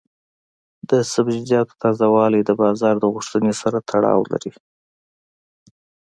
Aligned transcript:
د 0.89 0.91
سبزیجاتو 1.13 1.73
تازه 1.83 2.05
والي 2.15 2.41
د 2.45 2.51
بازار 2.61 2.95
د 2.99 3.05
غوښتنې 3.13 3.53
سره 3.61 3.77
تړاو 3.89 4.21
لري. 4.31 4.51